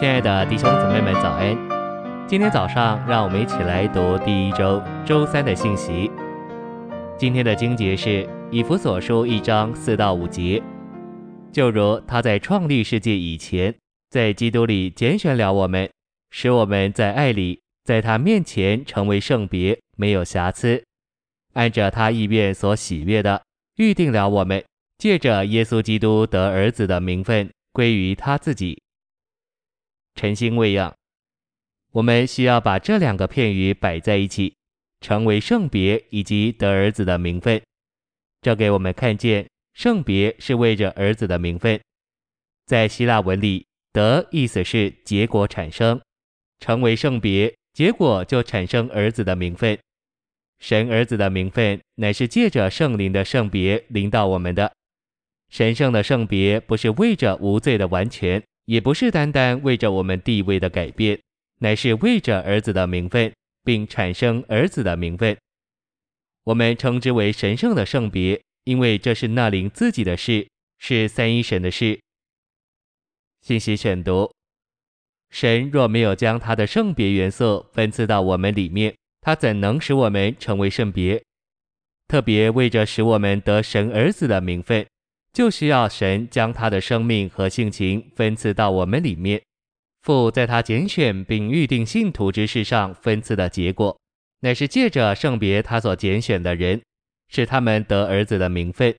[0.00, 1.54] 亲爱的弟兄姊妹们，早安！
[2.26, 6.10] 今天早上，让我们一起来读第一周周三的信息。
[7.18, 10.62] 今天的经节是以弗所书一章四到五节。
[11.52, 13.74] 就如他在创立世界以前，
[14.08, 15.86] 在基督里拣选了我们，
[16.30, 20.82] 使我们在爱里，在他面前成为圣别，没有瑕疵。
[21.52, 23.42] 按着他意愿所喜悦的，
[23.76, 24.64] 预定了我们，
[24.96, 28.80] 借着耶稣基督得儿子的名分，归于他自己。
[30.14, 30.94] 晨星喂养，
[31.92, 34.54] 我们需要把这两个片语摆在一起，
[35.00, 37.60] 成为圣别以及得儿子的名分。
[38.42, 41.80] 这给我们看见，圣别是为着儿子的名分。
[42.66, 46.00] 在希腊文里，得意思是结果产生，
[46.58, 49.78] 成为圣别，结果就产生儿子的名分。
[50.58, 54.70] 神儿子的名分乃是借着圣灵的圣别临到我们的。
[55.48, 58.42] 神圣的圣别不是为着无罪的完全。
[58.64, 61.20] 也不是单单为着我们地位的改变，
[61.58, 63.32] 乃是为着儿子的名分，
[63.64, 65.36] 并产生儿子的名分。
[66.44, 72.00] 我们称之为神圣的圣别，因为这是那灵自己的事，是三一神的事。
[73.40, 74.32] 信息选读：
[75.30, 81.22] 神若没有将他的圣别元素分赐到我们里面，他怎能使我们成为圣别？
[82.08, 84.84] 特别为着使我们得神儿子的名分。
[85.32, 89.40] 就需要神将他的生命和性情分赐到我们里面。
[90.02, 93.98] 父在他拣选并预定信徒之事上分赐的结果，
[94.40, 96.80] 乃是借着圣别他所拣选的人，
[97.28, 98.96] 使他们得儿子的名分，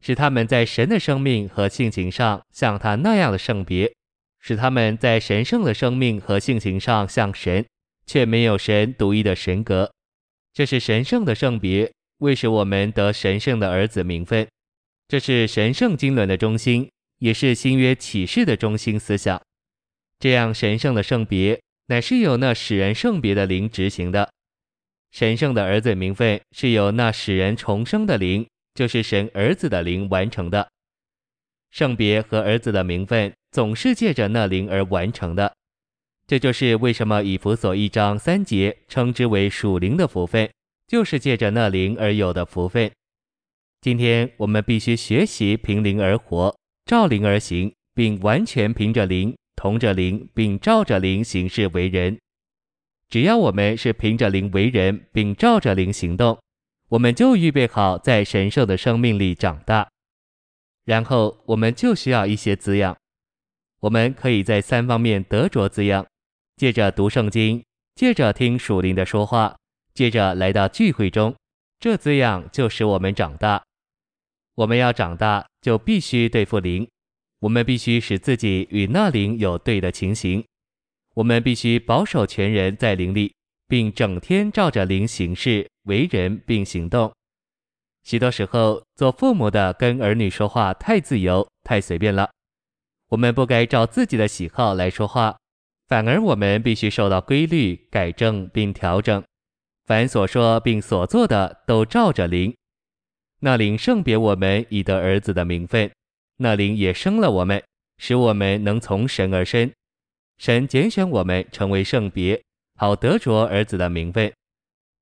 [0.00, 3.92] 使他们在神的生命和性情上像他那样的圣别，
[4.40, 7.64] 使他们在神圣的生命和性情上像神，
[8.04, 9.92] 却没有神独一的神格。
[10.52, 14.48] 这是神圣的圣别，为使我们得神圣的儿子名分。
[15.10, 19.42] 这是神圣经纶的中心，也是新约启示的中心思想。
[20.20, 24.30] 这样神圣的圣别，乃是由那使人圣别的灵执行的。
[25.10, 30.70] 神圣的儿子名分是由那使人重生的灵，就是神儿子的灵完成的。
[31.72, 35.52] 圣别和儿子的名分总是借着那灵而完成的。
[36.28, 40.48] 这就是为什么以弗所一章三节称之为属灵的福分，
[40.86, 42.88] 就是借着那灵而有的福分。
[43.82, 46.54] 今天我们必须学习凭灵而活，
[46.84, 52.18] 照灵而行，并完全凭着灵、同着灵，并照着灵行事为人。
[53.08, 56.38] 只要我们是凭着灵为人，并照着灵行动，
[56.90, 59.88] 我们就预备好在神圣的生命里长大。
[60.84, 62.94] 然后我们就需要一些滋养，
[63.80, 66.06] 我们可以在三方面得着滋养：
[66.56, 67.64] 借着读圣经，
[67.94, 69.56] 借着听属灵的说话，
[69.94, 71.34] 借着来到聚会中，
[71.78, 73.62] 这滋养就使我们长大。
[74.60, 76.86] 我们要长大，就必须对付灵。
[77.38, 80.44] 我们必须使自己与那灵有对的情形。
[81.14, 83.32] 我们必须保守全人在灵里，
[83.66, 87.10] 并整天照着灵行事、为人并行动。
[88.04, 92.28] 许多时候，做父母的跟儿女说话太自由、太随便了。
[93.08, 95.38] 我们不该照自己的喜好来说话，
[95.88, 99.24] 反而我们必须受到规律、改正并调整。
[99.86, 102.54] 凡所说并所做的，都照着灵。
[103.42, 105.90] 那灵圣别我们以得儿子的名分，
[106.36, 107.62] 那灵也生了我们，
[107.96, 109.70] 使我们能从神而生。
[110.36, 112.42] 神拣选我们成为圣别，
[112.76, 114.30] 好得着儿子的名分。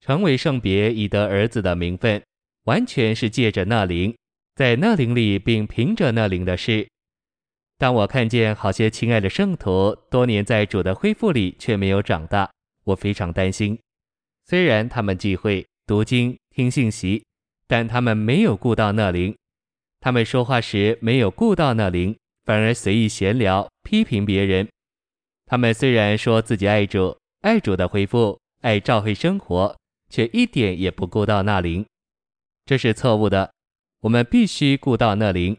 [0.00, 2.20] 成为圣别以得儿子的名分，
[2.64, 4.12] 完全是借着那灵，
[4.56, 6.88] 在那灵里并凭着那灵的事。
[7.78, 12.50] 当我看见好些亲爱的圣徒多年在主的恢复里却没有长大，
[12.84, 13.78] 我非常担心。
[14.44, 17.24] 虽然他们聚会、读经、听信息。
[17.66, 19.34] 但他们没有顾到那灵，
[20.00, 24.68] 他们说话时没有顾到那灵，反而随意闲聊，批评别人。
[25.46, 29.76] 他们虽然说自己爱主、爱主的恢复、爱教会生活，
[30.10, 31.84] 却一点也不顾到那灵，
[32.66, 33.52] 这是错误的。
[34.00, 35.56] 我们必须顾到那灵。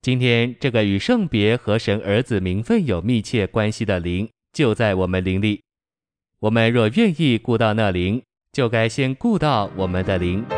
[0.00, 5.62] 今天这个与圣别和神儿子名分有密切关系的灵，就在我们灵里。
[6.40, 8.22] 我们若愿意顾到那灵，
[8.52, 10.57] 就该先顾到我们的灵。